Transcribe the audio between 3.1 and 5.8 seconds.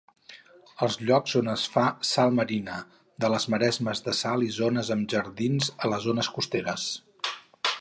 de les maresmes de sal i zones amb jardins